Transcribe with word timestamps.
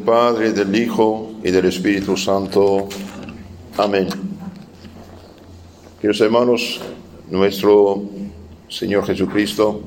del 0.00 0.06
Padre, 0.06 0.52
del 0.52 0.74
Hijo 0.74 1.32
y 1.44 1.50
del 1.50 1.66
Espíritu 1.66 2.16
Santo. 2.16 2.88
Amén. 3.76 4.08
Queridos 6.00 6.20
hermanos, 6.22 6.80
nuestro 7.30 8.02
Señor 8.68 9.04
Jesucristo, 9.04 9.82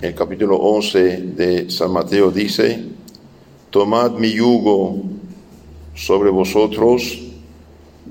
en 0.00 0.08
el 0.08 0.14
capítulo 0.14 0.56
11 0.56 1.18
de 1.36 1.70
San 1.70 1.92
Mateo 1.92 2.30
dice, 2.30 2.84
Tomad 3.70 4.12
mi 4.12 4.32
yugo 4.32 5.02
sobre 5.94 6.30
vosotros 6.30 7.18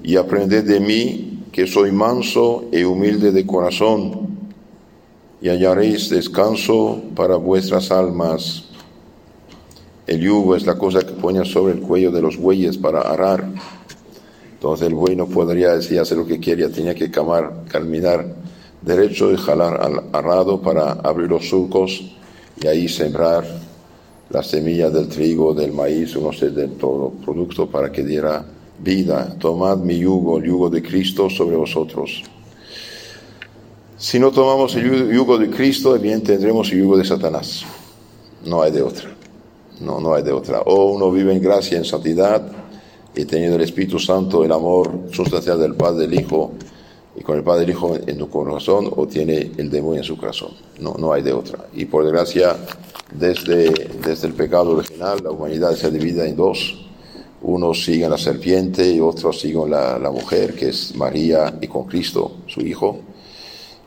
y 0.04 0.16
aprended 0.18 0.66
de 0.66 0.80
mí, 0.80 1.46
que 1.52 1.66
soy 1.66 1.92
manso 1.92 2.66
y 2.72 2.84
humilde 2.84 3.32
de 3.32 3.46
corazón, 3.46 4.28
y 5.42 5.50
hallaréis 5.50 6.10
descanso 6.10 7.02
para 7.16 7.38
vuestras 7.38 7.92
almas 7.92 8.63
el 10.06 10.20
yugo 10.20 10.56
es 10.56 10.66
la 10.66 10.78
cosa 10.78 11.02
que 11.02 11.14
ponen 11.14 11.46
sobre 11.46 11.74
el 11.74 11.80
cuello 11.80 12.12
de 12.12 12.22
los 12.22 12.38
bueyes 12.38 12.78
para 12.78 13.02
arar. 13.02 13.48
Entonces 14.54 14.88
el 14.88 14.96
buey 14.96 15.16
no 15.16 15.28
podría 15.28 15.76
decir 15.76 16.00
hacer 16.00 16.18
lo 16.18 16.26
que 16.26 16.40
quería, 16.40 16.70
tenía 16.70 16.94
que 16.94 17.10
camar, 17.10 17.64
caminar 17.70 18.26
derecho 18.82 19.32
y 19.32 19.38
jalar 19.38 19.82
al 19.82 20.04
arado 20.12 20.62
para 20.62 20.92
abrir 20.92 21.30
los 21.30 21.48
surcos 21.48 22.14
y 22.62 22.68
ahí 22.68 22.88
sembrar 22.90 23.46
las 24.30 24.48
semillas 24.48 24.92
del 24.92 25.08
trigo, 25.08 25.54
del 25.54 25.72
maíz, 25.72 26.16
no 26.18 26.34
sé, 26.34 26.50
de 26.50 26.68
todo 26.68 27.12
producto 27.24 27.68
para 27.70 27.92
que 27.92 28.04
diera 28.04 28.46
vida. 28.80 29.36
Tomad 29.40 29.78
mi 29.78 30.00
yugo, 30.00 30.38
el 30.38 30.46
yugo 30.46 30.70
de 30.70 30.82
Cristo 30.82 31.30
sobre 31.30 31.56
vosotros. 31.56 32.24
Si 33.98 34.20
no 34.20 34.32
tomamos 34.32 34.76
el 34.76 35.14
yugo 35.14 35.38
de 35.38 35.50
Cristo, 35.50 35.98
bien 35.98 36.22
tendremos 36.22 36.70
el 36.72 36.80
yugo 36.80 36.98
de 36.98 37.06
Satanás. 37.06 37.64
No 38.46 38.62
hay 38.62 38.72
de 38.72 38.82
otra. 38.82 39.13
No, 39.82 40.00
no 40.00 40.14
hay 40.14 40.24
de 40.24 40.32
otra. 40.32 40.62
O 40.62 40.92
uno 40.94 41.12
vive 41.12 41.34
en 41.34 41.42
gracia, 41.42 41.78
en 41.78 41.86
santidad, 41.86 42.42
y 43.16 43.26
teniendo 43.26 43.58
el 43.58 43.64
Espíritu 43.64 44.00
Santo, 44.00 44.44
el 44.44 44.52
amor 44.52 44.92
sustancial 45.12 45.60
del 45.60 45.76
Padre, 45.76 46.08
del 46.08 46.20
Hijo, 46.20 46.52
y 47.16 47.22
con 47.22 47.38
el 47.38 47.44
Padre 47.44 47.62
del 47.62 47.72
Hijo 47.72 47.96
en 47.96 48.18
tu 48.18 48.30
corazón, 48.30 48.90
o 48.96 49.08
tiene 49.08 49.52
el 49.58 49.70
demonio 49.70 50.00
en 50.00 50.04
su 50.04 50.18
corazón. 50.18 50.52
No, 50.80 50.96
no 50.98 51.14
hay 51.14 51.22
de 51.22 51.34
otra. 51.34 51.66
Y 51.74 51.86
por 51.86 52.04
desgracia, 52.04 52.56
desde, 53.14 53.70
desde 54.04 54.28
el 54.28 54.34
pecado 54.34 54.72
original, 54.72 55.20
la 55.24 55.32
humanidad 55.32 55.76
se 55.76 55.92
divide 55.92 56.28
en 56.28 56.36
dos. 56.36 56.80
Unos 57.44 57.84
siguen 57.84 58.10
la 58.10 58.18
serpiente 58.18 58.90
y 58.90 59.00
otros 59.00 59.40
siguen 59.40 59.70
la, 59.70 60.00
la 60.00 60.10
mujer, 60.10 60.56
que 60.56 60.70
es 60.70 60.96
María, 60.96 61.54
y 61.62 61.68
con 61.68 61.86
Cristo, 61.86 62.38
su 62.48 62.62
Hijo. 62.62 63.00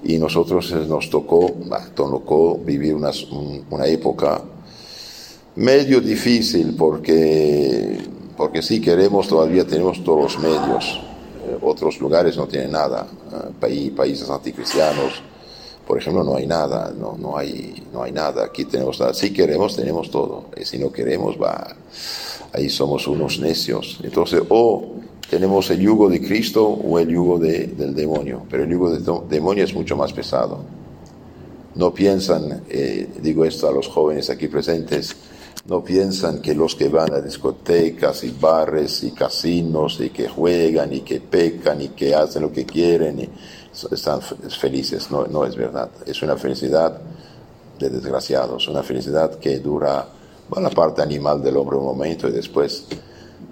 Y 0.04 0.18
nosotros 0.18 0.72
nos 0.86 1.10
tocó, 1.10 1.52
tocó 1.94 2.58
vivir 2.58 2.94
una, 2.94 3.10
una 3.70 3.86
época 3.86 4.42
medio 5.56 6.00
difícil 6.00 6.74
porque, 6.76 7.98
porque 8.36 8.62
si 8.62 8.80
queremos 8.80 9.28
todavía 9.28 9.66
tenemos 9.66 10.02
todos 10.04 10.34
los 10.34 10.38
medios. 10.38 11.00
Eh, 11.46 11.58
otros 11.62 11.98
lugares 12.00 12.36
no 12.36 12.46
tienen 12.46 12.72
nada. 12.72 13.06
Eh, 13.62 13.90
países 13.94 14.28
anticristianos, 14.28 15.22
por 15.86 15.98
ejemplo, 15.98 16.24
no 16.24 16.36
hay 16.36 16.46
nada, 16.46 16.92
no, 16.98 17.16
no, 17.16 17.36
hay, 17.38 17.86
no 17.92 18.02
hay 18.02 18.12
nada. 18.12 18.44
Aquí 18.44 18.64
tenemos 18.64 18.98
nada. 18.98 19.14
Si 19.14 19.32
queremos, 19.32 19.76
tenemos 19.76 20.10
todo. 20.10 20.46
Y 20.60 20.64
si 20.64 20.78
no 20.78 20.90
queremos, 20.90 21.36
va, 21.40 21.76
ahí 22.52 22.68
somos 22.68 23.06
unos 23.06 23.38
necios. 23.38 24.00
Entonces, 24.02 24.42
o 24.48 24.94
tenemos 25.30 25.70
el 25.70 25.80
yugo 25.80 26.08
de 26.08 26.20
Cristo 26.20 26.66
o 26.66 26.98
el 26.98 27.08
yugo 27.08 27.38
de, 27.38 27.68
del 27.68 27.94
demonio. 27.94 28.42
Pero 28.50 28.64
el 28.64 28.70
yugo 28.70 28.90
del 28.90 29.28
demonio 29.28 29.64
es 29.64 29.74
mucho 29.74 29.96
más 29.96 30.12
pesado. 30.12 30.58
No 31.76 31.92
piensan, 31.92 32.62
eh, 32.68 33.08
digo 33.22 33.44
esto 33.44 33.68
a 33.68 33.72
los 33.72 33.86
jóvenes 33.86 34.30
aquí 34.30 34.48
presentes, 34.48 35.14
no 35.68 35.82
piensan 35.82 36.40
que 36.40 36.54
los 36.54 36.76
que 36.76 36.88
van 36.88 37.12
a 37.12 37.20
discotecas 37.20 38.22
y 38.24 38.30
bares 38.30 39.02
y 39.02 39.10
casinos 39.10 40.00
y 40.00 40.10
que 40.10 40.28
juegan 40.28 40.92
y 40.92 41.00
que 41.00 41.20
pecan 41.20 41.80
y 41.82 41.88
que 41.88 42.14
hacen 42.14 42.42
lo 42.42 42.52
que 42.52 42.64
quieren 42.64 43.20
y 43.20 43.28
están 43.90 44.20
felices. 44.22 45.10
No, 45.10 45.26
no 45.26 45.44
es 45.44 45.56
verdad. 45.56 45.90
Es 46.06 46.22
una 46.22 46.36
felicidad 46.36 47.00
de 47.78 47.90
desgraciados, 47.90 48.68
una 48.68 48.82
felicidad 48.82 49.38
que 49.38 49.58
dura 49.58 50.06
va 50.54 50.60
la 50.60 50.70
parte 50.70 51.02
animal 51.02 51.42
del 51.42 51.56
hombre 51.56 51.76
un 51.76 51.84
momento 51.84 52.28
y 52.28 52.32
después 52.32 52.86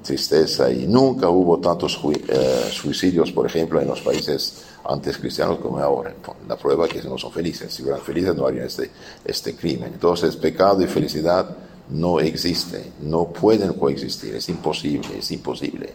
tristeza 0.03 0.71
y 0.71 0.87
nunca 0.87 1.29
hubo 1.29 1.59
tantos 1.59 1.99
eh, 2.29 2.69
suicidios, 2.71 3.33
por 3.33 3.47
ejemplo, 3.47 3.81
en 3.81 3.89
los 3.89 4.03
países 4.03 4.65
antes 4.85 5.19
cristianos 5.19 5.59
como 5.59 5.79
ahora. 5.79 6.15
La 6.47 6.57
prueba 6.57 6.87
es 6.87 6.93
que 6.93 7.03
no 7.03 7.19
son 7.19 7.33
felices. 7.33 7.73
Si 7.73 7.83
fueran 7.83 8.01
felices 8.03 8.37
no 8.37 8.47
harían 8.47 8.67
este, 8.67 8.91
este 9.25 9.57
crimen. 9.57 9.95
Entonces, 9.95 10.37
pecado 10.37 10.83
y 10.83 10.87
felicidad 10.87 11.57
no 11.94 12.19
existe, 12.19 12.93
no 13.03 13.27
pueden 13.28 13.72
coexistir, 13.75 14.34
es 14.34 14.49
imposible, 14.49 15.19
es 15.19 15.31
imposible. 15.31 15.94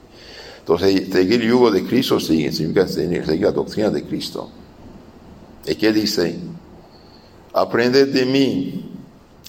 Entonces, 0.59 1.09
seguir 1.11 1.41
el 1.41 1.49
yugo 1.49 1.71
de 1.71 1.83
Cristo 1.85 2.19
significa 2.19 2.87
seguir 2.87 3.27
la 3.27 3.51
doctrina 3.51 3.89
de 3.89 4.03
Cristo. 4.03 4.49
¿Y 5.65 5.75
qué 5.75 5.91
dice? 5.91 6.39
Aprende 7.53 8.05
de 8.05 8.25
mí, 8.25 8.91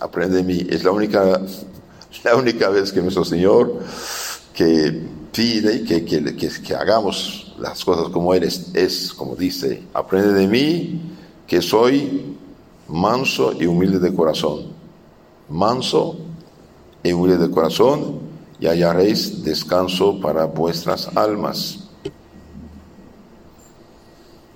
aprende 0.00 0.38
de 0.38 0.42
mí. 0.42 0.66
Es 0.68 0.82
la 0.82 0.90
única, 0.90 1.40
la 2.24 2.36
única 2.36 2.68
vez 2.68 2.92
que 2.92 3.00
nuestro 3.00 3.24
Señor 3.24 3.78
que 4.52 5.00
pide 5.32 5.84
que, 5.84 6.04
que, 6.04 6.34
que, 6.34 6.74
hagamos 6.74 7.54
las 7.60 7.84
cosas 7.84 8.08
como 8.08 8.34
Él 8.34 8.42
es, 8.42 8.74
es, 8.74 9.12
como 9.12 9.36
dice, 9.36 9.84
aprende 9.94 10.32
de 10.32 10.48
mí 10.48 11.00
que 11.46 11.62
soy 11.62 12.36
manso 12.88 13.52
y 13.52 13.66
humilde 13.66 14.00
de 14.00 14.12
corazón. 14.12 14.66
Manso 15.48 16.29
y 17.02 17.12
humilde 17.12 17.38
de 17.38 17.50
corazón, 17.50 18.20
y 18.60 18.66
hallaréis 18.66 19.42
descanso 19.42 20.20
para 20.20 20.44
vuestras 20.44 21.08
almas. 21.16 21.88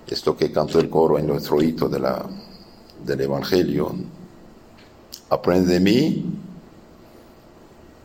Esto 0.07 0.37
que 0.37 0.53
cantó 0.53 0.79
el 0.79 0.91
coro 0.91 1.19
en 1.19 1.27
nuestro 1.27 1.63
hito 1.63 1.89
de 1.89 1.99
la, 1.99 2.27
del 3.05 3.21
Evangelio. 3.23 3.95
Aprende 5.31 5.75
de 5.75 5.81
mí. 5.81 6.25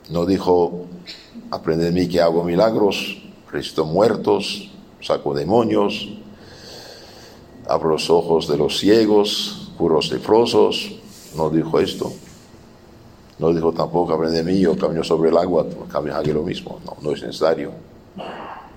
No 0.09 0.25
dijo, 0.25 0.85
aprende 1.51 1.85
de 1.85 1.91
mí 1.91 2.07
que 2.07 2.21
hago 2.21 2.43
milagros, 2.43 3.21
resucito 3.51 3.85
muertos, 3.85 4.71
saco 5.01 5.33
demonios, 5.33 6.09
abro 7.67 7.89
los 7.89 8.09
ojos 8.09 8.47
de 8.47 8.57
los 8.57 8.79
ciegos, 8.79 9.71
puros 9.77 10.11
leprosos. 10.11 10.95
No 11.35 11.49
dijo 11.49 11.79
esto. 11.79 12.11
No 13.39 13.53
dijo 13.53 13.71
tampoco, 13.71 14.13
aprende 14.13 14.43
de 14.43 14.43
mí, 14.43 14.59
yo 14.59 14.77
camino 14.77 15.01
sobre 15.01 15.29
el 15.29 15.37
agua, 15.37 15.65
camino 15.89 16.15
aquí 16.17 16.33
lo 16.33 16.43
mismo. 16.43 16.81
No, 16.85 16.97
no 17.01 17.15
es 17.15 17.23
necesario. 17.23 17.71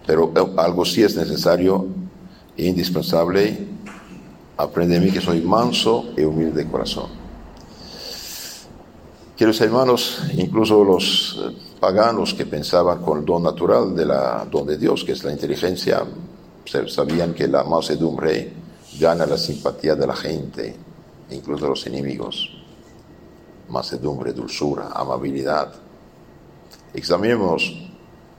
Pero 0.07 0.33
eh, 0.37 0.53
algo 0.57 0.85
sí 0.85 1.03
es 1.03 1.17
necesario 1.17 1.85
e 2.57 2.67
indispensable. 2.67 3.59
Aprende 4.57 5.01
de 5.01 5.07
mí 5.07 5.11
que 5.11 5.21
soy 5.21 5.41
manso 5.41 6.13
y 6.17 6.23
humilde 6.23 6.63
de 6.63 6.71
corazón. 6.71 7.09
Queridos 9.37 9.61
hermanos, 9.61 10.23
incluso 10.35 10.85
los 10.85 11.41
eh, 11.43 11.57
paganos 11.81 12.33
que 12.33 12.47
pensaban 12.47 13.03
con 13.03 13.19
el 13.19 13.25
don 13.25 13.43
natural 13.43 13.97
de 13.97 14.07
la 14.07 14.47
don 14.49 14.65
de 14.65 14.79
Dios, 14.79 15.03
que 15.03 15.13
es 15.13 15.25
la 15.25 15.33
inteligencia, 15.33 16.05
sabían 16.87 17.35
que 17.35 17.49
la 17.49 17.65
mansedumbre 17.65 18.53
gana 19.01 19.27
la 19.27 19.37
simpatía 19.37 19.97
de 19.97 20.07
la 20.07 20.15
gente, 20.15 20.77
incluso 21.31 21.65
de 21.65 21.71
los 21.71 21.87
enemigos 21.89 22.62
mansedumbre, 23.73 24.33
dulzura, 24.33 24.91
amabilidad. 24.95 25.73
Examinemos 26.93 27.75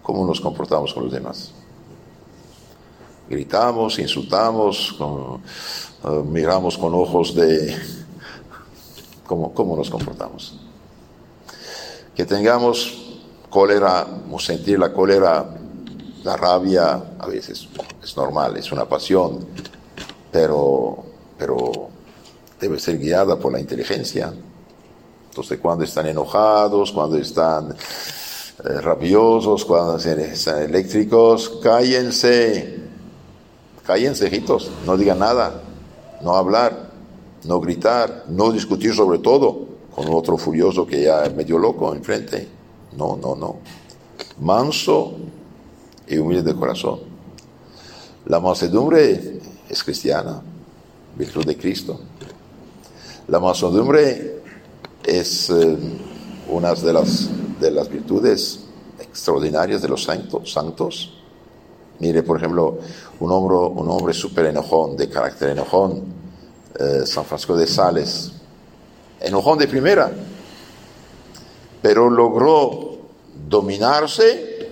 cómo 0.04 0.26
nos 0.26 0.40
comportamos 0.40 0.94
con 0.94 1.06
los 1.06 1.12
demás. 1.12 1.52
Gritamos, 3.28 3.98
insultamos, 3.98 4.96
eh, 6.04 6.08
miramos 6.26 6.78
con 6.78 6.94
ojos 6.94 7.34
de 7.34 7.76
cómo, 9.28 9.52
cómo 9.54 9.76
nos 9.76 9.90
comportamos. 9.90 10.60
Que 12.16 12.26
tengamos 12.26 13.20
cólera 13.50 14.06
sentir 14.38 14.78
la 14.78 14.94
cólera, 14.94 15.50
la 16.24 16.38
rabia, 16.38 17.16
a 17.18 17.28
veces 17.28 17.68
es 18.04 18.18
normal, 18.18 18.56
es 18.58 18.72
una 18.72 18.86
pasión, 18.86 19.48
pero, 20.32 21.04
pero 21.40 21.72
debe 22.60 22.80
ser 22.80 23.00
guiada 23.00 23.40
por 23.40 23.52
la 23.52 23.60
inteligencia 23.60 24.32
entonces, 25.34 25.58
cuando 25.60 25.84
están 25.84 26.06
enojados, 26.06 26.92
cuando 26.92 27.18
están 27.18 27.72
eh, 27.72 28.82
rabiosos, 28.82 29.66
cuando 29.66 29.98
están 29.98 30.62
eléctricos, 30.62 31.58
cállense, 31.64 32.78
cállense, 33.84 34.28
hijitos, 34.28 34.70
no 34.86 34.96
digan 34.96 35.18
nada, 35.18 35.64
no 36.22 36.36
hablar, 36.36 36.92
no 37.46 37.60
gritar, 37.60 38.26
no 38.28 38.52
discutir 38.52 38.94
sobre 38.94 39.18
todo 39.18 39.66
con 39.96 40.14
otro 40.14 40.38
furioso 40.38 40.86
que 40.86 41.02
ya 41.02 41.24
es 41.24 41.34
medio 41.34 41.58
loco 41.58 41.96
enfrente. 41.96 42.48
No, 42.96 43.18
no, 43.18 43.36
no. 43.36 43.56
Manso 44.40 45.16
y 46.08 46.20
humilde 46.20 46.54
de 46.54 46.60
corazón. 46.60 47.00
La 48.28 48.40
mansedumbre 48.40 49.40
es 49.68 49.84
cristiana, 49.84 50.44
virtud 51.18 51.44
de 51.44 51.58
Cristo. 51.58 52.00
La 53.30 53.40
mansedumbre 53.40 54.43
es 55.06 55.50
eh, 55.50 55.78
una 56.50 56.74
de 56.74 56.94
las, 56.94 57.30
de 57.60 57.72
las 57.72 57.90
virtudes 57.90 58.60
extraordinarias 59.00 59.82
de 59.82 59.88
los 59.88 60.04
santos. 60.04 60.52
santos. 60.52 61.14
Mire, 62.00 62.24
por 62.24 62.38
ejemplo, 62.38 62.80
un 63.20 63.32
hombre, 63.32 63.56
un 63.56 63.90
hombre 63.90 64.14
súper 64.14 64.48
enojón, 64.48 64.98
de 64.98 65.10
carácter 65.10 65.50
enojón, 65.50 66.04
eh, 66.80 67.06
San 67.06 67.24
Francisco 67.26 67.56
de 67.56 67.68
Sales, 67.68 68.32
enojón 69.20 69.60
de 69.60 69.68
primera, 69.68 70.12
pero 71.82 72.10
logró 72.10 72.98
dominarse, 73.48 74.72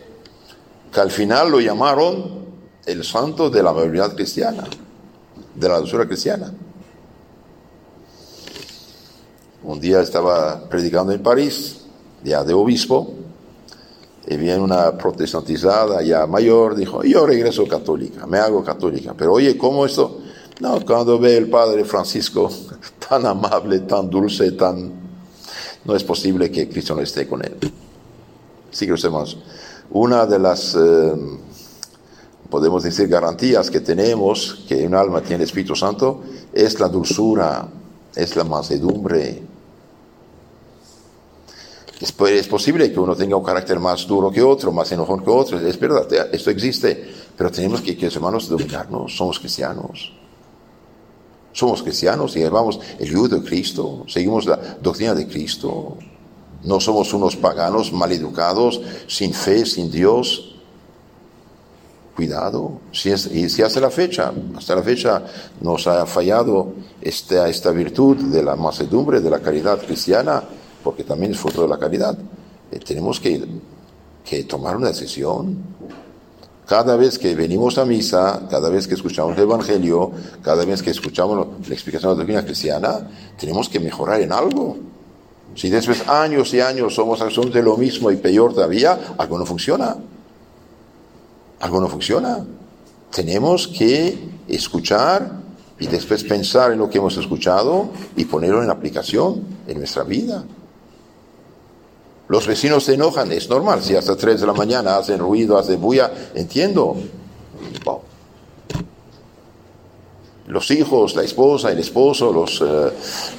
que 0.91 0.99
al 0.99 1.11
final 1.11 1.51
lo 1.51 1.59
llamaron 1.59 2.41
el 2.85 3.03
santo 3.03 3.49
de 3.49 3.63
la 3.63 3.69
amabilidad 3.69 4.13
cristiana, 4.15 4.63
de 5.55 5.69
la 5.69 5.77
dulzura 5.77 6.05
cristiana. 6.05 6.51
Un 9.63 9.79
día 9.79 10.01
estaba 10.01 10.67
predicando 10.67 11.11
en 11.11 11.21
París, 11.21 11.81
ya 12.23 12.43
de 12.43 12.53
obispo, 12.53 13.13
y 14.27 14.35
viene 14.37 14.59
una 14.59 14.97
protestantizada 14.97 16.01
ya 16.01 16.25
mayor, 16.25 16.75
dijo, 16.75 17.03
yo 17.03 17.25
regreso 17.25 17.67
católica, 17.67 18.25
me 18.25 18.39
hago 18.39 18.63
católica, 18.63 19.13
pero 19.15 19.33
oye, 19.33 19.57
¿cómo 19.57 19.85
esto? 19.85 20.19
No, 20.59 20.79
cuando 20.85 21.19
ve 21.19 21.37
el 21.37 21.49
padre 21.49 21.85
Francisco 21.85 22.49
tan 23.09 23.25
amable, 23.25 23.79
tan 23.79 24.09
dulce, 24.09 24.51
tan... 24.53 24.99
No 25.83 25.95
es 25.95 26.03
posible 26.03 26.51
que 26.51 26.69
Cristo 26.69 26.93
no 26.93 27.01
esté 27.01 27.27
con 27.27 27.43
él. 27.43 27.57
Sí, 28.69 28.85
que 28.85 28.93
hermanos, 28.93 29.37
una 29.89 30.27
de 30.27 30.37
las, 30.37 30.75
eh, 30.75 31.13
podemos 32.49 32.83
decir, 32.83 33.07
garantías 33.07 33.71
que 33.71 33.79
tenemos 33.79 34.63
que 34.67 34.85
un 34.85 34.93
alma 34.93 35.21
tiene 35.21 35.43
Espíritu 35.43 35.75
Santo 35.75 36.21
es 36.53 36.79
la 36.79 36.87
dulzura, 36.87 37.67
es 38.15 38.35
la 38.35 38.43
mansedumbre, 38.43 39.41
es, 42.01 42.47
posible 42.47 42.91
que 42.91 42.99
uno 42.99 43.15
tenga 43.15 43.35
un 43.35 43.43
carácter 43.43 43.79
más 43.79 44.07
duro 44.07 44.31
que 44.31 44.41
otro, 44.41 44.71
más 44.71 44.91
enojón 44.91 45.23
que 45.23 45.29
otro, 45.29 45.59
es 45.59 45.79
verdad, 45.79 46.07
esto 46.33 46.49
existe, 46.49 47.11
pero 47.37 47.51
tenemos 47.51 47.81
que, 47.81 47.95
que 47.95 48.07
hermanos, 48.07 48.49
dominarnos, 48.49 49.15
somos 49.15 49.39
cristianos. 49.39 50.11
Somos 51.53 51.83
cristianos 51.83 52.35
y 52.35 52.39
llevamos 52.39 52.79
el 52.97 53.09
yugo 53.09 53.27
de 53.27 53.43
Cristo, 53.43 54.05
seguimos 54.07 54.45
la 54.45 54.57
doctrina 54.81 55.13
de 55.13 55.27
Cristo. 55.27 55.97
No 56.63 56.79
somos 56.79 57.13
unos 57.13 57.35
paganos 57.35 57.91
maleducados, 57.91 58.81
sin 59.07 59.33
fe, 59.33 59.65
sin 59.65 59.91
Dios. 59.91 60.55
Cuidado, 62.15 62.79
si, 62.91 63.09
es, 63.09 63.25
y 63.27 63.49
si 63.49 63.63
hasta 63.63 63.79
la 63.79 63.89
fecha, 63.89 64.31
hasta 64.55 64.75
la 64.75 64.83
fecha 64.83 65.23
nos 65.61 65.87
ha 65.87 66.05
fallado 66.05 66.73
esta, 67.01 67.71
virtud 67.71 68.17
de 68.17 68.43
la 68.43 68.55
mansedumbre, 68.55 69.21
de 69.21 69.29
la 69.29 69.39
caridad 69.39 69.79
cristiana, 69.79 70.43
porque 70.83 71.03
también 71.03 71.31
es 71.31 71.39
fruto 71.39 71.61
de 71.63 71.67
la 71.67 71.77
caridad. 71.77 72.17
Eh, 72.71 72.79
tenemos 72.79 73.19
que, 73.19 73.43
que 74.23 74.43
tomar 74.43 74.75
una 74.75 74.87
decisión. 74.87 75.57
Cada 76.65 76.95
vez 76.95 77.19
que 77.19 77.35
venimos 77.35 77.77
a 77.77 77.85
misa, 77.85 78.47
cada 78.49 78.69
vez 78.69 78.87
que 78.87 78.93
escuchamos 78.93 79.35
el 79.35 79.43
Evangelio, 79.43 80.11
cada 80.41 80.63
vez 80.63 80.81
que 80.81 80.91
escuchamos 80.91 81.47
la 81.67 81.73
explicación 81.73 82.11
de 82.11 82.15
la 82.15 82.17
doctrina 82.19 82.45
cristiana, 82.45 83.09
tenemos 83.37 83.67
que 83.67 83.79
mejorar 83.79 84.21
en 84.21 84.31
algo. 84.31 84.77
Si 85.53 85.69
después 85.69 86.07
años 86.07 86.53
y 86.53 86.61
años 86.61 86.95
somos 86.95 87.19
de 87.51 87.61
lo 87.61 87.75
mismo 87.75 88.09
y 88.09 88.15
peor 88.15 88.53
todavía, 88.53 89.15
algo 89.17 89.37
no 89.37 89.45
funciona. 89.45 89.97
Algo 91.59 91.81
no 91.81 91.89
funciona. 91.89 92.45
Tenemos 93.11 93.67
que 93.67 94.17
escuchar 94.47 95.41
y 95.77 95.87
después 95.87 96.23
pensar 96.23 96.71
en 96.71 96.79
lo 96.79 96.89
que 96.89 96.99
hemos 96.99 97.17
escuchado 97.17 97.89
y 98.15 98.25
ponerlo 98.25 98.63
en 98.63 98.69
aplicación 98.69 99.43
en 99.67 99.79
nuestra 99.79 100.03
vida. 100.03 100.43
Los 102.31 102.47
vecinos 102.47 102.85
se 102.85 102.93
enojan, 102.93 103.29
es 103.33 103.49
normal, 103.49 103.83
si 103.83 103.93
hasta 103.93 104.15
3 104.15 104.39
de 104.39 104.47
la 104.47 104.53
mañana 104.53 104.95
hacen 104.95 105.19
ruido, 105.19 105.57
hacen 105.57 105.81
bulla, 105.81 106.09
entiendo. 106.33 106.95
Los 110.47 110.71
hijos, 110.71 111.13
la 111.13 111.23
esposa, 111.23 111.73
el 111.73 111.79
esposo, 111.79 112.31
los, 112.31 112.63
eh, 112.65 112.93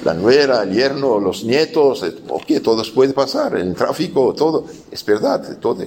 la 0.05 0.13
nuera, 0.13 0.65
el 0.65 0.75
yerno, 0.75 1.19
los 1.19 1.43
nietos, 1.43 2.03
eh, 2.03 2.15
ok, 2.29 2.63
todo 2.63 2.83
puede 2.95 3.15
pasar, 3.15 3.57
el 3.57 3.75
tráfico, 3.75 4.35
todo, 4.35 4.67
es 4.91 5.03
verdad, 5.07 5.57
todo. 5.59 5.87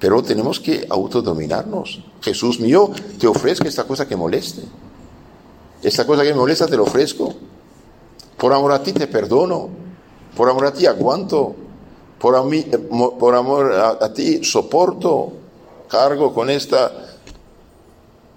Pero 0.00 0.20
tenemos 0.20 0.58
que 0.58 0.84
autodominarnos. 0.90 2.02
Jesús 2.20 2.58
mío, 2.58 2.90
te 3.20 3.28
ofrezco 3.28 3.68
esta 3.68 3.84
cosa 3.84 4.08
que 4.08 4.16
moleste. 4.16 4.62
Esta 5.84 6.04
cosa 6.04 6.24
que 6.24 6.30
me 6.30 6.40
molesta 6.40 6.66
te 6.66 6.76
lo 6.76 6.82
ofrezco. 6.82 7.32
Por 8.36 8.52
amor 8.52 8.72
a 8.72 8.82
ti 8.82 8.92
te 8.92 9.06
perdono. 9.06 9.68
Por 10.36 10.50
amor 10.50 10.66
a 10.66 10.72
ti 10.72 10.86
aguanto 10.86 11.69
por, 12.20 13.18
por 13.18 13.34
amor 13.34 13.72
a, 13.72 14.12
ti 14.12 14.44
soporto, 14.44 15.32
cargo 15.88 16.32
con 16.34 16.50
esta. 16.50 17.16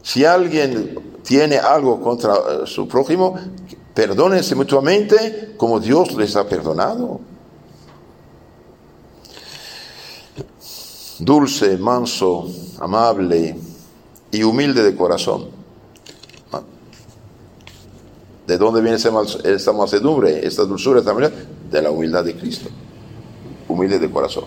Si 0.01 0.24
alguien 0.24 1.19
tiene 1.24 1.57
algo 1.57 2.01
contra 2.01 2.33
eh, 2.33 2.39
su 2.65 2.88
prójimo, 2.88 3.35
perdónense 3.94 4.56
mutuamente 4.56 5.53
como 5.57 5.80
Dios 5.80 6.13
les 6.15 6.35
ha 6.35 6.47
perdonado. 6.47 7.19
Dulce, 11.19 11.77
manso, 11.77 12.50
amable 12.79 13.56
y 14.31 14.44
humilde 14.44 14.81
de 14.81 14.95
corazón. 14.95 15.47
¿De 18.47 18.57
dónde 18.57 18.81
viene 18.81 18.97
esta 18.97 19.71
mansedumbre, 19.71 20.45
esta 20.45 20.63
dulzura 20.63 21.01
también? 21.01 21.31
De 21.71 21.81
la 21.81 21.91
humildad 21.91 22.25
de 22.25 22.36
Cristo 22.36 22.69
humilde 23.74 24.00
de 24.00 24.10
corazón. 24.10 24.46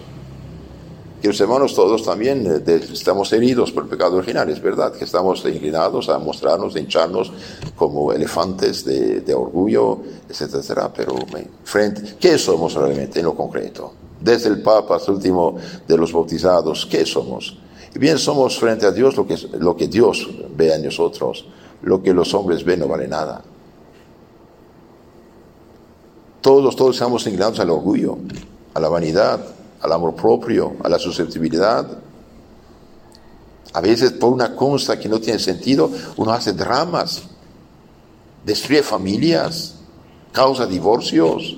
Que 1.21 1.29
los 1.29 1.41
hermanos 1.41 1.75
todos 1.75 2.05
también 2.05 2.47
eh, 2.47 2.81
estamos 2.93 3.33
heridos 3.33 3.73
por 3.73 3.85
el 3.85 3.89
pecado 3.89 4.17
original, 4.17 4.49
es 4.51 4.61
verdad, 4.61 4.93
que 4.93 5.05
estamos 5.05 5.45
inclinados 5.47 6.09
a 6.09 6.19
mostrarnos, 6.19 6.77
a 6.77 6.81
hincharnos 6.81 7.33
como 7.75 8.13
elefantes 8.13 8.85
de, 8.85 9.35
orgullo, 9.35 9.99
etcétera, 10.29 10.61
etcétera, 10.61 10.93
pero 10.95 11.15
frente, 11.65 12.17
¿qué 12.21 12.37
somos 12.37 12.75
realmente 12.75 13.21
en 13.21 13.27
lo 13.27 13.35
concreto? 13.35 13.93
Desde 14.21 14.51
el 14.51 14.63
Papa 14.63 14.97
hasta 14.97 15.11
el 15.11 15.17
último 15.17 15.57
de 15.87 15.97
los 15.97 16.13
bautizados, 16.13 16.87
¿qué 16.87 17.07
somos? 17.07 17.59
Bien 17.95 18.19
somos 18.19 18.59
frente 18.59 18.85
a 18.85 18.91
Dios 18.91 19.17
lo 19.17 19.27
que, 19.27 19.39
lo 19.59 19.75
que 19.75 19.89
Dios 19.89 20.29
ve 20.55 20.75
en 20.75 20.85
nosotros, 20.85 21.47
lo 21.83 22.03
que 22.03 22.13
los 22.13 22.35
hombres 22.35 22.63
ven 22.63 22.81
no 22.81 22.89
vale 22.89 23.09
nada. 23.09 23.43
Todos, 26.43 26.77
todos 26.77 26.95
estamos 26.95 27.27
inclinados 27.27 27.59
al 27.59 27.71
orgullo 27.71 28.19
a 28.77 28.81
la 28.81 28.91
vanidad, 28.91 29.41
al 29.81 29.93
amor 29.93 30.15
propio, 30.15 30.77
a 30.85 30.89
la 30.91 30.99
susceptibilidad. 30.99 31.87
A 33.73 33.81
veces 33.81 34.13
por 34.13 34.33
una 34.33 34.55
consta 34.55 34.99
que 34.99 35.09
no 35.09 35.19
tiene 35.19 35.39
sentido, 35.39 35.91
uno 36.17 36.31
hace 36.31 36.53
dramas, 36.53 37.23
destruye 38.45 38.83
familias, 38.83 39.77
causa 40.31 40.67
divorcios 40.67 41.57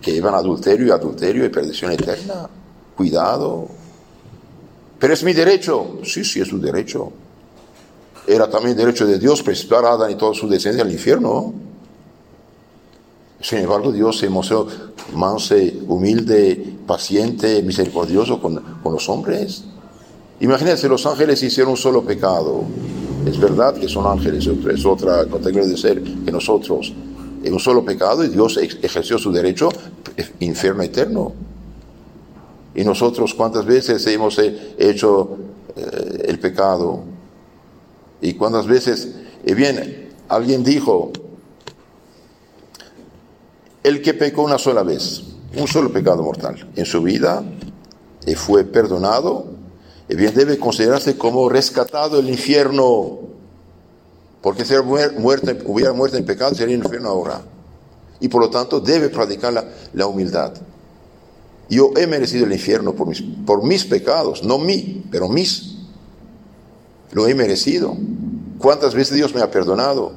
que 0.00 0.12
llevan 0.12 0.34
adulterio 0.34 0.86
y 0.86 0.90
adulterio 0.90 1.44
y 1.44 1.48
perdición 1.48 1.90
eterna. 1.90 2.48
Cuidado. 2.96 3.66
Pero 5.00 5.12
es 5.12 5.24
mi 5.24 5.32
derecho. 5.32 5.98
Sí, 6.04 6.24
sí, 6.24 6.40
es 6.40 6.48
su 6.48 6.60
derecho. 6.60 7.12
Era 8.28 8.48
también 8.48 8.76
derecho 8.76 9.06
de 9.06 9.18
Dios 9.18 9.42
presentar 9.42 9.84
a 9.84 9.94
Adán 9.94 10.12
y 10.12 10.14
toda 10.14 10.34
su 10.34 10.48
descendencia 10.48 10.84
al 10.84 10.92
infierno. 10.92 11.52
Sin 13.40 13.58
embargo, 13.58 13.90
Dios 13.90 14.18
se 14.18 14.28
mostró 14.28 14.66
manso, 15.14 15.54
humilde, 15.88 16.76
paciente, 16.86 17.62
misericordioso 17.62 18.40
con, 18.40 18.62
los 18.84 19.08
hombres. 19.08 19.64
Imagínense, 20.40 20.88
los 20.88 21.06
ángeles 21.06 21.42
hicieron 21.42 21.72
un 21.72 21.76
solo 21.76 22.02
pecado. 22.02 22.64
Es 23.26 23.38
verdad 23.38 23.74
que 23.74 23.88
son 23.88 24.06
ángeles, 24.06 24.46
es 24.46 24.86
otra 24.86 25.24
categoría 25.26 25.68
de 25.68 25.76
ser 25.76 26.02
que 26.02 26.32
nosotros. 26.32 26.92
En 27.42 27.52
un 27.52 27.60
solo 27.60 27.84
pecado 27.84 28.24
y 28.24 28.28
Dios 28.28 28.58
ejerció 28.58 29.16
su 29.18 29.32
derecho, 29.32 29.70
infierno 30.40 30.82
eterno. 30.82 31.32
Y 32.74 32.84
nosotros, 32.84 33.34
¿cuántas 33.34 33.64
veces 33.64 34.06
hemos 34.06 34.38
hecho 34.38 35.38
eh, 35.76 36.24
el 36.28 36.38
pecado? 36.38 37.02
Y 38.20 38.34
cuántas 38.34 38.66
veces, 38.66 39.14
y 39.44 39.54
bien, 39.54 40.10
alguien 40.28 40.62
dijo, 40.62 41.10
el 43.82 44.02
que 44.02 44.14
pecó 44.14 44.42
una 44.42 44.58
sola 44.58 44.82
vez, 44.82 45.22
un 45.56 45.66
solo 45.66 45.92
pecado 45.92 46.22
mortal 46.22 46.68
en 46.76 46.84
su 46.84 47.02
vida 47.02 47.42
y 48.26 48.34
fue 48.34 48.64
perdonado, 48.64 49.46
y 50.08 50.16
bien 50.16 50.34
debe 50.34 50.58
considerarse 50.58 51.16
como 51.16 51.48
rescatado 51.48 52.16
del 52.16 52.28
infierno, 52.28 53.18
porque 54.42 54.64
si 54.64 54.74
muerto, 55.18 55.52
hubiera 55.66 55.92
muerto 55.92 56.16
en 56.16 56.24
pecado 56.24 56.54
sería 56.54 56.74
el 56.74 56.82
infierno 56.82 57.10
ahora. 57.10 57.42
Y 58.20 58.28
por 58.28 58.42
lo 58.42 58.50
tanto 58.50 58.80
debe 58.80 59.08
practicar 59.08 59.52
la, 59.52 59.64
la 59.94 60.06
humildad. 60.06 60.52
Yo 61.68 61.92
he 61.96 62.06
merecido 62.06 62.44
el 62.44 62.52
infierno 62.52 62.94
por 62.94 63.06
mis, 63.06 63.22
por 63.22 63.62
mis 63.62 63.84
pecados, 63.84 64.42
no 64.42 64.58
mí, 64.58 65.04
pero 65.10 65.28
mis. 65.28 65.76
Lo 67.12 67.28
he 67.28 67.34
merecido. 67.34 67.96
¿Cuántas 68.58 68.94
veces 68.94 69.16
Dios 69.16 69.34
me 69.34 69.40
ha 69.40 69.50
perdonado? 69.50 70.12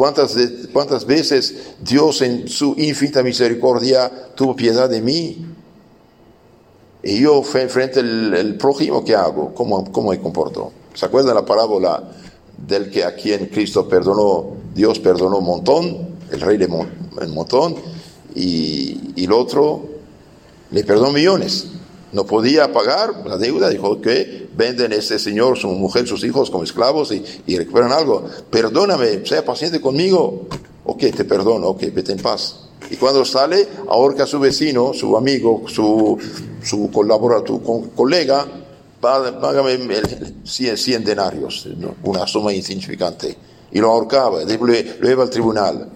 ¿Cuántas, 0.00 0.34
¿Cuántas 0.72 1.04
veces 1.04 1.74
Dios 1.78 2.22
en 2.22 2.48
su 2.48 2.74
infinita 2.78 3.22
misericordia 3.22 4.10
tuvo 4.34 4.56
piedad 4.56 4.88
de 4.88 5.02
mí? 5.02 5.44
Y 7.02 7.20
yo 7.20 7.42
frente 7.42 8.00
al 8.00 8.56
prójimo, 8.58 9.04
¿qué 9.04 9.14
hago? 9.14 9.52
¿Cómo, 9.52 9.92
¿Cómo 9.92 10.08
me 10.08 10.18
comporto? 10.18 10.72
¿Se 10.94 11.04
acuerdan 11.04 11.34
la 11.34 11.44
parábola 11.44 12.02
del 12.66 12.90
que 12.90 13.04
a 13.04 13.14
quien 13.14 13.48
Cristo 13.48 13.86
perdonó, 13.86 14.56
Dios 14.74 14.98
perdonó 15.00 15.36
un 15.36 15.44
montón, 15.44 16.16
el 16.32 16.40
rey 16.40 16.56
de 16.56 16.64
un 16.64 17.34
montón, 17.34 17.74
y, 18.34 19.12
y 19.16 19.24
el 19.26 19.32
otro 19.32 19.82
le 20.70 20.82
perdonó 20.82 21.12
millones? 21.12 21.66
No 22.12 22.26
podía 22.26 22.72
pagar 22.72 23.24
la 23.26 23.36
deuda, 23.36 23.68
dijo 23.68 24.00
que 24.00 24.48
venden 24.56 24.92
a 24.92 24.96
este 24.96 25.18
señor, 25.18 25.56
su 25.56 25.68
mujer, 25.68 26.06
sus 26.06 26.24
hijos 26.24 26.50
como 26.50 26.64
esclavos 26.64 27.12
y, 27.12 27.24
y 27.46 27.56
recuperan 27.56 27.92
algo. 27.92 28.24
Perdóname, 28.50 29.24
sea 29.24 29.44
paciente 29.44 29.80
conmigo. 29.80 30.46
Ok, 30.84 31.04
te 31.16 31.24
perdono, 31.24 31.68
ok, 31.68 31.82
vete 31.94 32.12
en 32.12 32.18
paz. 32.18 32.70
Y 32.90 32.96
cuando 32.96 33.24
sale, 33.24 33.68
ahorca 33.88 34.24
a 34.24 34.26
su 34.26 34.40
vecino, 34.40 34.92
su 34.92 35.16
amigo, 35.16 35.62
su, 35.68 36.18
su 36.62 36.90
colaborador, 36.90 37.44
tu 37.44 37.90
colega, 37.94 38.44
págame 39.00 39.78
100, 40.44 40.76
100 40.76 41.04
denarios, 41.04 41.68
una 42.02 42.26
suma 42.26 42.52
insignificante. 42.52 43.36
Y 43.70 43.78
lo 43.78 43.92
ahorcaba, 43.92 44.42
lo, 44.42 44.66
lleva 44.66 45.22
al 45.22 45.30
tribunal. 45.30 45.88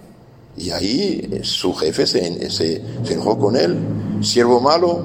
Y 0.57 0.69
ahí 0.69 1.27
eh, 1.29 1.41
su 1.43 1.73
jefe 1.73 2.07
se, 2.07 2.49
se, 2.49 2.81
se 3.03 3.13
enojó 3.13 3.37
con 3.37 3.57
él. 3.57 3.77
Siervo 4.21 4.61
malo, 4.61 5.03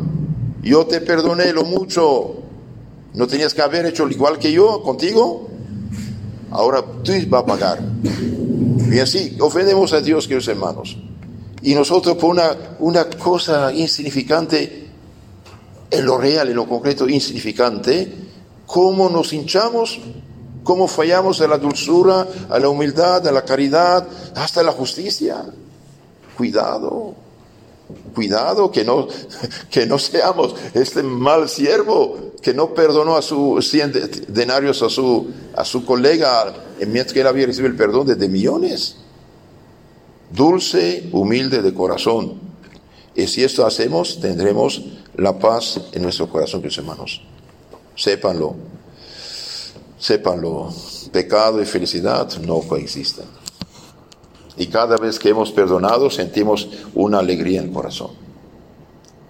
yo 0.63 0.87
te 0.87 1.01
perdoné 1.01 1.53
lo 1.53 1.65
mucho. 1.65 2.37
¿No 3.15 3.27
tenías 3.27 3.55
que 3.55 3.63
haber 3.63 3.87
hecho 3.87 4.09
igual 4.09 4.39
que 4.39 4.53
yo 4.53 4.83
contigo? 4.83 5.49
Ahora 6.51 6.83
tú 7.03 7.13
vas 7.29 7.43
a 7.43 7.47
pagar. 7.47 7.81
Y 8.91 8.99
así 8.99 9.37
ofendemos 9.41 9.93
a 9.93 10.01
Dios, 10.01 10.27
queridos 10.27 10.49
hermanos. 10.49 10.97
Y 11.63 11.75
nosotros 11.75 12.17
por 12.17 12.31
una, 12.31 12.77
una 12.79 13.05
cosa 13.09 13.73
insignificante, 13.73 14.89
en 15.91 16.07
lo 16.07 16.19
real, 16.19 16.49
en 16.49 16.57
lo 16.57 16.69
concreto 16.69 17.09
insignificante, 17.09 18.13
cómo 18.67 19.11
nos 19.11 19.33
hinchamos, 19.33 19.99
cómo 20.63 20.87
fallamos 20.87 21.41
a 21.41 21.49
la 21.49 21.59
dulzura, 21.59 22.27
a 22.49 22.59
la 22.59 22.69
humildad, 22.69 23.27
a 23.27 23.33
la 23.33 23.45
caridad, 23.45 24.07
hasta 24.35 24.63
la 24.63 24.73
justicia. 24.73 25.45
Cuidado, 26.37 27.15
cuidado 28.15 28.71
que 28.71 28.85
no, 28.85 29.09
que 29.71 29.87
no 29.87 29.99
seamos 29.99 30.55
este 30.75 31.03
mal 31.03 31.49
siervo 31.49 32.31
que 32.43 32.55
no 32.55 32.75
perdonó 32.75 33.17
a 33.17 33.23
sus 33.23 33.69
100 33.69 34.27
denarios 34.29 34.83
a 34.83 34.89
su, 34.89 35.31
a 35.55 35.65
su 35.65 35.85
colega 35.85 36.55
mientras 36.87 37.13
que 37.13 37.21
él 37.21 37.27
había 37.27 37.47
recibido 37.47 37.71
el 37.71 37.77
perdón 37.77 38.07
de, 38.07 38.29
millones 38.29 38.97
dulce, 40.31 41.09
humilde 41.13 41.61
de 41.61 41.75
corazón. 41.75 42.41
Y 43.15 43.27
si 43.27 43.43
esto 43.43 43.67
hacemos, 43.67 44.21
tendremos 44.21 44.83
la 45.17 45.39
paz 45.39 45.81
en 45.93 46.03
nuestro 46.03 46.29
corazón, 46.29 46.63
mis 46.63 46.79
hermanos. 46.79 47.23
Sépanlo, 47.97 48.55
sépanlo. 49.99 50.73
Pecado 51.13 51.61
y 51.61 51.67
felicidad 51.67 52.31
no 52.39 52.61
coexisten. 52.61 53.40
Y 54.57 54.67
cada 54.67 54.97
vez 54.97 55.19
que 55.19 55.31
hemos 55.31 55.53
perdonado, 55.53 56.11
sentimos 56.11 56.69
una 56.95 57.19
alegría 57.19 57.61
en 57.61 57.69
el 57.69 57.73
corazón. 57.73 58.11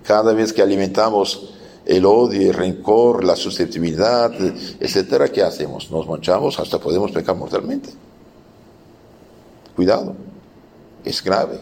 Cada 0.05 0.33
vez 0.33 0.53
que 0.53 0.63
alimentamos 0.63 1.55
el 1.87 2.05
odio, 2.05 2.51
el 2.51 2.55
rencor, 2.55 3.25
la 3.25 3.37
susceptibilidad, 3.37 4.33
etcétera, 4.81 5.29
¿qué 5.29 5.43
hacemos? 5.43 5.91
Nos 5.91 6.07
manchamos, 6.07 6.59
hasta 6.59 6.79
podemos 6.79 7.11
pecar 7.11 7.37
mortalmente. 7.37 7.91
Cuidado 9.77 10.15
es 11.05 11.23
grave. 11.23 11.59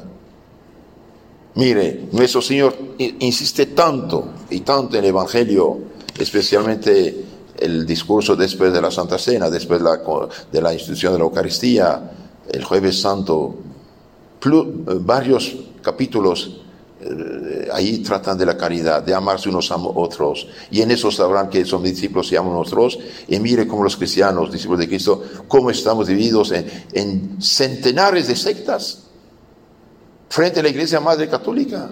Mire, 1.55 2.09
nuestro 2.13 2.41
Señor 2.41 2.77
insiste 2.99 3.67
tanto 3.67 4.29
y 4.51 4.61
tanto 4.61 4.97
en 4.97 5.05
el 5.05 5.11
Evangelio, 5.11 5.79
especialmente 6.19 7.25
el 7.59 7.85
discurso 7.85 8.37
después 8.37 8.73
de 8.73 8.81
la 8.81 8.91
Santa 8.91 9.19
Cena, 9.19 9.51
después 9.51 9.81
de 9.81 10.61
la, 10.61 10.73
institución 10.73 11.13
de 11.13 11.19
la 11.19 11.25
Eucaristía, 11.25 12.13
el 12.51 12.65
jueves 12.65 13.01
santo, 13.01 13.55
varios 15.01 15.57
capítulos 15.83 16.61
eh, 17.01 17.69
ahí 17.73 17.99
tratan 17.99 18.37
de 18.37 18.45
la 18.45 18.57
caridad, 18.57 19.03
de 19.03 19.15
amarse 19.15 19.49
unos 19.49 19.71
a 19.71 19.77
otros. 19.77 20.49
Y 20.71 20.83
en 20.83 20.91
eso 20.91 21.11
sabrán 21.11 21.49
que 21.49 21.65
son 21.65 21.83
discípulos 21.83 22.31
y 22.33 22.37
aman 22.37 22.55
a 22.55 22.59
otros. 22.59 22.99
Y 23.29 23.39
mire 23.39 23.69
cómo 23.69 23.85
los 23.85 23.97
cristianos, 23.97 24.51
discípulos 24.51 24.81
de 24.81 24.89
Cristo, 24.89 25.23
cómo 25.47 25.71
estamos 25.71 26.09
divididos 26.09 26.53
en 26.53 27.41
centenares 27.41 28.27
de 28.27 28.37
sectas 28.37 29.05
frente 30.29 30.61
a 30.61 30.63
la 30.63 30.69
Iglesia 30.69 31.01
Madre 31.01 31.29
Católica. 31.29 31.91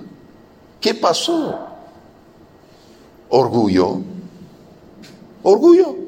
¿Qué 0.80 0.94
pasó? 0.94 1.56
Orgullo. 3.28 4.00
Orgullo. 5.42 6.05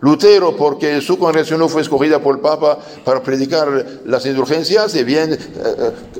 Lutero, 0.00 0.56
porque 0.56 1.00
su 1.02 1.18
congregación 1.18 1.60
no 1.60 1.68
fue 1.68 1.82
escogida 1.82 2.20
por 2.20 2.36
el 2.36 2.40
Papa 2.40 2.78
para 3.04 3.22
predicar 3.22 4.00
las 4.06 4.24
indulgencias, 4.24 4.94
y 4.94 5.04
bien 5.04 5.32
eh, 5.32 5.38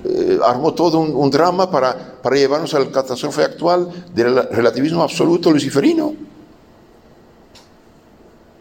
eh, 0.05 0.39
armó 0.45 0.75
todo 0.75 0.99
un, 0.99 1.31
drama 1.31 1.71
para, 1.71 2.21
para 2.21 2.37
llevarnos 2.37 2.75
a 2.75 2.81
la 2.81 2.91
catástrofe 2.91 3.43
actual 3.43 3.89
del 4.15 4.49
relativismo 4.51 5.03
absoluto 5.03 5.51
luciferino. 5.51 6.15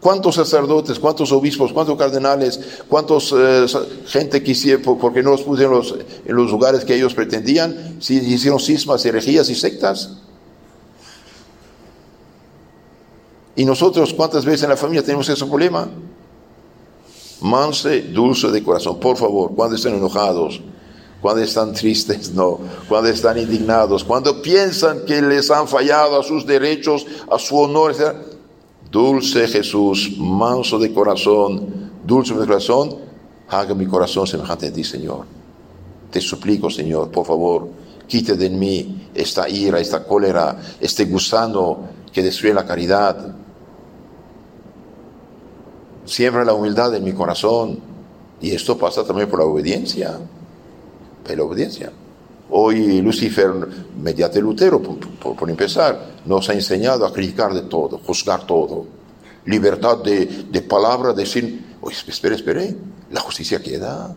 ¿Cuántos 0.00 0.36
sacerdotes, 0.36 0.98
cuántos 0.98 1.30
obispos, 1.30 1.74
cuántos 1.74 1.98
cardenales, 1.98 2.58
cuántos 2.88 3.34
eh, 3.36 3.66
gente 4.06 4.42
quisieron, 4.42 4.98
porque 4.98 5.22
no 5.22 5.32
los 5.32 5.42
pusieron 5.42 5.82
en 6.24 6.34
los, 6.34 6.50
lugares 6.50 6.86
que 6.86 6.94
ellos 6.94 7.12
pretendían, 7.12 7.96
si 8.00 8.16
hicieron 8.16 8.58
cismas, 8.58 9.04
herejías 9.04 9.50
y 9.50 9.54
sectas? 9.54 10.16
Y 13.56 13.64
nosotros, 13.64 14.14
¿cuántas 14.14 14.44
veces 14.44 14.64
en 14.64 14.70
la 14.70 14.76
familia 14.76 15.02
tenemos 15.02 15.28
ese 15.28 15.44
problema? 15.46 15.88
Manse, 17.42 18.02
dulce 18.02 18.50
de 18.50 18.62
corazón, 18.62 19.00
por 19.00 19.16
favor, 19.16 19.52
cuando 19.54 19.76
estén 19.76 19.94
enojados, 19.94 20.60
cuando 21.20 21.42
están 21.42 21.72
tristes, 21.74 22.32
no, 22.32 22.58
cuando 22.88 23.08
están 23.08 23.38
indignados, 23.38 24.04
cuando 24.04 24.40
piensan 24.42 25.04
que 25.06 25.20
les 25.22 25.50
han 25.50 25.66
fallado 25.66 26.20
a 26.20 26.22
sus 26.22 26.46
derechos, 26.46 27.06
a 27.30 27.38
su 27.38 27.58
honor, 27.58 27.92
etc 27.92 28.30
Dulce 28.90 29.46
Jesús, 29.46 30.16
manso 30.18 30.76
de 30.76 30.92
corazón, 30.92 31.92
dulce 32.04 32.34
de 32.34 32.44
corazón, 32.44 32.96
haga 33.48 33.72
mi 33.72 33.86
corazón 33.86 34.26
semejante 34.26 34.66
a 34.66 34.72
ti, 34.72 34.82
Señor. 34.82 35.26
Te 36.10 36.20
suplico, 36.20 36.68
Señor, 36.68 37.08
por 37.08 37.24
favor, 37.24 37.68
quite 38.08 38.34
de 38.34 38.50
mí 38.50 39.08
esta 39.14 39.48
ira, 39.48 39.78
esta 39.78 40.02
cólera, 40.02 40.60
este 40.80 41.04
gusano 41.04 41.99
que 42.12 42.22
destruye 42.22 42.54
la 42.54 42.66
caridad. 42.66 43.34
Siembra 46.04 46.44
la 46.44 46.54
humildad 46.54 46.94
en 46.94 47.04
mi 47.04 47.12
corazón. 47.12 47.78
Y 48.40 48.52
esto 48.52 48.76
pasa 48.78 49.04
también 49.04 49.28
por 49.28 49.38
la 49.38 49.44
obediencia. 49.44 50.18
Por 51.24 51.36
la 51.36 51.44
obediencia. 51.44 51.92
Hoy 52.50 53.00
Lucifer, 53.00 53.50
mediante 54.02 54.40
Lutero, 54.40 54.82
por, 54.82 55.48
empezar, 55.48 56.16
nos 56.26 56.48
ha 56.48 56.52
enseñado 56.52 57.06
a 57.06 57.12
criticar 57.12 57.54
de 57.54 57.62
todo, 57.62 57.98
juzgar 57.98 58.44
todo. 58.44 58.86
Libertad 59.44 59.98
de, 59.98 60.26
de 60.26 60.62
palabra, 60.62 61.12
decir, 61.12 61.76
oye, 61.80 61.96
espere, 62.08 62.34
espere, 62.34 62.76
la 63.12 63.20
justicia 63.20 63.62
queda. 63.62 64.14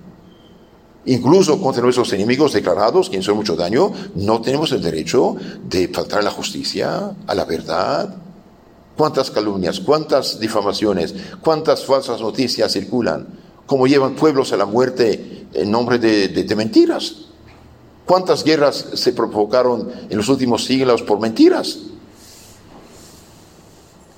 Incluso 1.05 1.62
contra 1.62 1.83
nuestros 1.83 2.13
enemigos 2.13 2.53
declarados, 2.53 3.10
que 3.10 3.17
hizo 3.17 3.36
mucho 3.36 3.55
daño, 3.55 3.91
no 4.15 4.41
tenemos 4.41 4.72
el 4.72 4.81
derecho 4.81 5.36
de 5.67 5.89
faltar 5.89 6.19
a 6.19 6.24
la 6.24 6.31
justicia, 6.31 7.12
a 7.27 7.36
la 7.36 7.45
verdad. 7.45 8.15
¿Cuántas 8.95 9.29
calumnias, 9.31 9.79
cuántas 9.79 10.39
difamaciones, 10.39 11.13
cuántas 11.41 11.83
falsas 11.86 12.22
noticias 12.22 12.72
circulan? 12.72 13.27
¿Cómo 13.65 13.88
llevan 13.88 14.15
pueblos 14.15 14.53
a 14.53 14.57
la 14.57 14.65
muerte 14.65 15.48
en 15.53 15.72
nombre 15.72 16.00
de 16.00 16.55
mentiras? 16.55 17.15
¿Cuántas 18.05 18.43
guerras 18.43 18.86
se 18.93 19.13
provocaron 19.13 19.89
en 20.10 20.17
los 20.17 20.29
últimos 20.29 20.65
siglos 20.65 21.01
por 21.01 21.19
mentiras? 21.19 21.79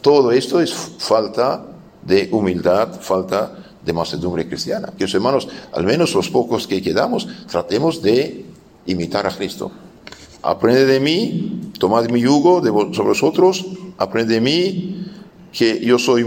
Todo 0.02 0.32
esto 0.32 0.60
es 0.60 0.74
falta 0.74 1.66
de 2.04 2.30
humildad, 2.32 3.00
falta 3.00 3.65
de 3.86 3.94
mansedumbre 3.94 4.48
cristiana. 4.48 4.92
Que 4.98 5.06
hermanos, 5.06 5.48
al 5.72 5.86
menos 5.86 6.14
los 6.14 6.30
pocos 6.30 6.68
que 6.68 6.82
quedamos, 6.82 7.28
tratemos 7.48 8.02
de 8.02 8.46
imitar 8.88 9.28
a 9.28 9.32
Cristo. 9.32 9.72
Aprende 10.42 10.86
de 10.86 11.00
mí, 11.00 11.72
tomad 11.80 12.08
mi 12.10 12.22
yugo 12.22 12.62
de 12.62 12.70
sobre 12.70 13.10
vosotros, 13.10 13.66
aprende 13.98 14.36
de 14.36 14.42
mí, 14.42 15.06
que 15.52 15.80
yo 15.80 15.98
soy 15.98 16.26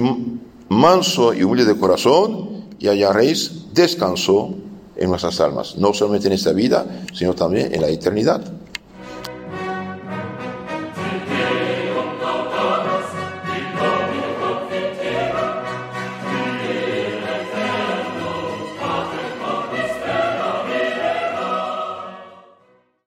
manso 0.68 1.34
y 1.34 1.42
humilde 1.42 1.72
de 1.72 1.78
corazón, 1.78 2.64
y 2.78 2.88
hallaréis 2.88 3.72
descanso 3.74 4.54
en 4.96 5.10
nuestras 5.10 5.40
almas, 5.40 5.76
no 5.76 5.92
solamente 5.92 6.26
en 6.26 6.32
esta 6.32 6.52
vida, 6.52 7.04
sino 7.12 7.34
también 7.34 7.74
en 7.74 7.80
la 7.80 7.88
eternidad. 7.88 8.57